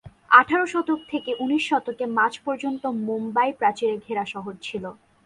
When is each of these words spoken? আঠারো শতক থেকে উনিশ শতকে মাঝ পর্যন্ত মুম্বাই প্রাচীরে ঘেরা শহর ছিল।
আঠারো 0.31 0.65
শতক 0.65 0.99
থেকে 1.09 1.31
উনিশ 1.39 1.63
শতকে 1.69 2.05
মাঝ 2.17 2.33
পর্যন্ত 2.45 2.83
মুম্বাই 3.07 3.49
প্রাচীরে 3.59 3.95
ঘেরা 4.05 4.25
শহর 4.25 4.53
ছিল। 4.61 4.83